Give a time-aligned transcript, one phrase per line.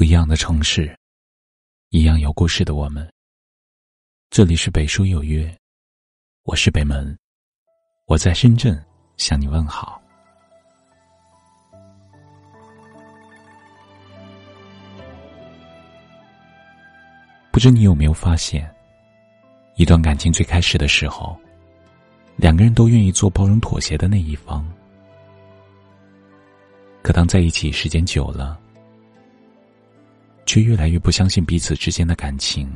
[0.00, 0.98] 不一样的城市，
[1.90, 3.06] 一样有故事的我们。
[4.30, 5.54] 这里是北书有约，
[6.44, 7.14] 我是北门，
[8.06, 8.82] 我在深圳
[9.18, 10.00] 向你问好。
[17.52, 18.74] 不知你有没有发现，
[19.76, 21.38] 一段感情最开始的时候，
[22.36, 24.66] 两个人都愿意做包容妥协的那一方，
[27.02, 28.58] 可当在一起时间久了，
[30.46, 32.70] 却越来越不相信彼此之间的感情，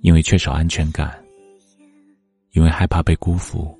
[0.00, 1.20] 因为缺少安全感，
[2.52, 3.76] 因为害怕被辜负，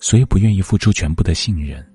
[0.00, 1.86] 所以不愿意付出全部的信任。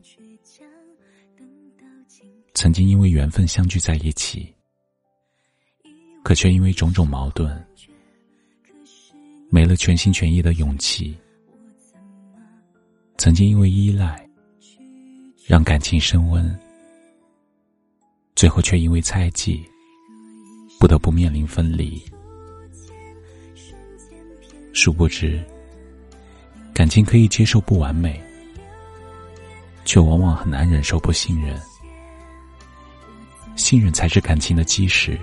[2.53, 4.53] 曾经因为缘分相聚在一起，
[6.23, 7.61] 可却因为种种矛盾，
[9.49, 11.13] 没了全心全意的勇气。
[13.17, 14.25] 曾经因为依赖，
[15.45, 16.59] 让感情升温。
[18.35, 19.65] 最后却因为猜忌，
[20.77, 22.03] 不得不面临分离。
[24.73, 25.41] 殊不知，
[26.73, 28.21] 感情可以接受不完美，
[29.85, 31.57] 却往往很难忍受不信任。
[33.55, 35.17] 信任才是感情的基石。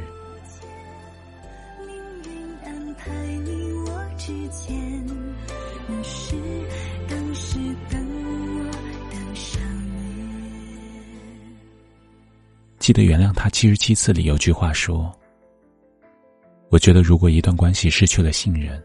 [12.83, 15.17] 记得原谅他七十七次里有句话说
[16.69, 18.83] ：“我觉得如果一段关系失去了信任，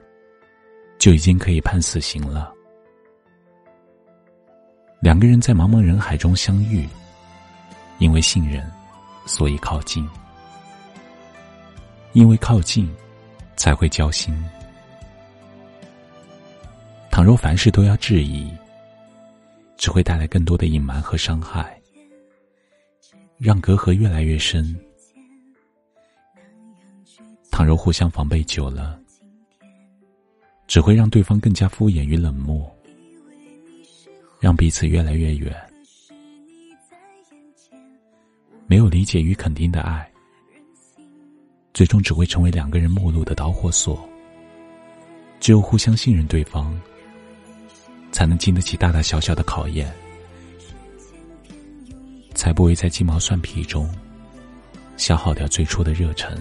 [0.99, 2.53] 就已经可以判死刑了。”
[5.01, 6.87] 两个人在茫茫人海中相遇，
[7.97, 8.63] 因为信任，
[9.25, 10.07] 所以靠近；
[12.13, 12.87] 因为靠近，
[13.55, 14.31] 才会交心。
[17.09, 18.55] 倘若凡事都要质疑，
[19.75, 21.76] 只会带来更多的隐瞒和伤害。
[23.39, 24.75] 让隔阂越来越深。
[27.51, 28.99] 倘若互相防备久了，
[30.67, 32.69] 只会让对方更加敷衍与冷漠，
[34.39, 35.55] 让彼此越来越远。
[38.65, 40.09] 没有理解与肯定的爱，
[41.73, 44.07] 最终只会成为两个人陌路的导火索。
[45.39, 46.75] 只有互相信任对方，
[48.11, 49.93] 才能经得起大大小小的考验。
[52.37, 53.89] 才不会在鸡毛蒜皮中
[54.95, 56.37] 消耗掉最初的热忱。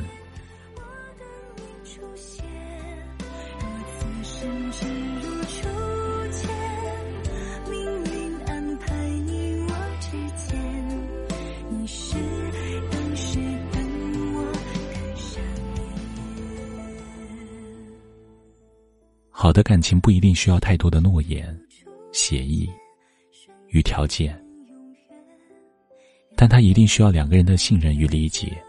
[19.30, 21.58] 好的感情不一定需要太多的诺言、
[22.12, 22.68] 协议
[23.68, 24.45] 与条件。
[26.36, 28.62] 但他一定需要两个人的信任与理解，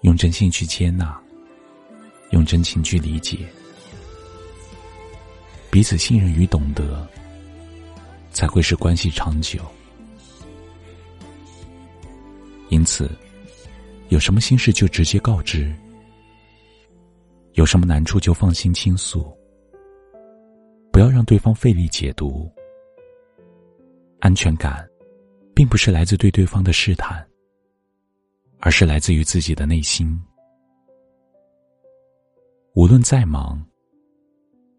[0.00, 1.16] 用真心去接纳，
[2.30, 3.46] 用真情去理解，
[5.70, 7.08] 彼此信任与懂得，
[8.32, 9.60] 才会使关系长久。
[12.68, 13.08] 因此，
[14.08, 15.72] 有什么心事就直接告知，
[17.52, 19.32] 有什么难处就放心倾诉，
[20.90, 22.50] 不要让对方费力解读，
[24.18, 24.84] 安全感。
[25.56, 27.26] 并不是来自对对方的试探，
[28.60, 30.22] 而是来自于自己的内心。
[32.74, 33.64] 无论再忙，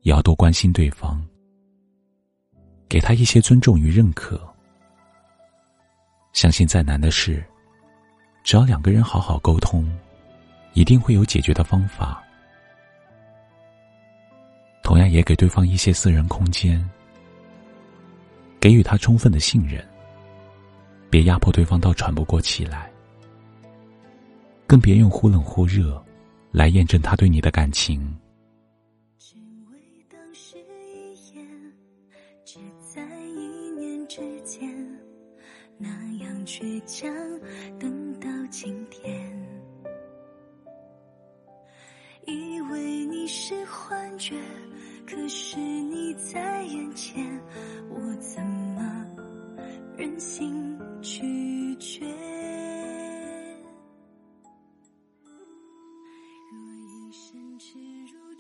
[0.02, 1.28] 也要多关心对方，
[2.88, 4.40] 给他一些尊重与认可。
[6.32, 7.44] 相信再难的事，
[8.44, 9.84] 只要两个人好好沟通，
[10.74, 12.24] 一定会有解决的方法。
[14.84, 16.88] 同样，也给对方一些私人空间，
[18.60, 19.84] 给予他充分的信任。
[21.10, 22.92] 别压迫对方到喘不过气来，
[24.66, 26.04] 更别用忽冷忽热
[26.52, 28.16] 来验证他对你的感情。
[29.18, 29.36] 只
[29.72, 29.80] 为
[30.10, 31.48] 当时一眼，
[32.44, 32.60] 只
[32.94, 34.70] 在一念之间，
[35.78, 37.10] 那样倔强，
[37.80, 39.34] 等到今天。
[42.26, 44.36] 以为你是幻觉，
[45.06, 47.42] 可是你在眼前，
[47.90, 49.06] 我怎么
[49.96, 50.77] 忍心？
[51.08, 52.06] 拒绝。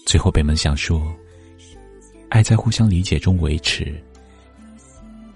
[0.05, 1.15] 最后，北门想说，
[2.27, 3.95] 爱在互相理解中维持，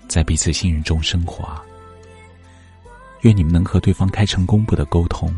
[0.10, 1.64] 在彼此信任中升华。
[3.22, 5.34] 愿你们能和对方开诚公布的沟通，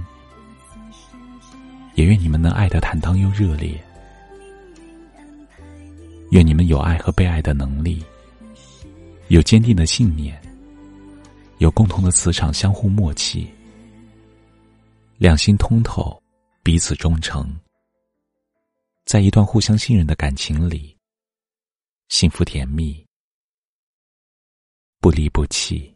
[1.93, 3.79] 也愿你们能爱的坦荡又热烈。
[6.31, 8.03] 愿你们有爱和被爱的能力，
[9.27, 10.41] 有坚定的信念。
[11.59, 13.47] 有共同的磁场，相互默契，
[15.17, 16.21] 两心通透，
[16.63, 17.57] 彼此忠诚，
[19.05, 20.97] 在一段互相信任的感情里，
[22.09, 23.05] 幸福甜蜜，
[24.99, 25.92] 不离不弃。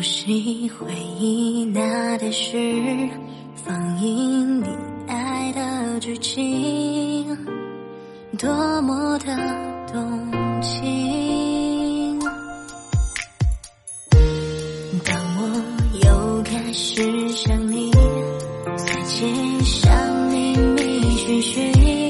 [0.00, 2.56] 熟悉回忆，那的是
[3.54, 4.66] 放映你
[5.06, 7.36] 爱的剧情，
[8.38, 9.36] 多么的
[9.92, 12.18] 动情。
[15.04, 15.62] 当我
[16.06, 17.90] 又开始想你，
[18.78, 19.26] 在街
[19.62, 22.09] 上秘密寻寻。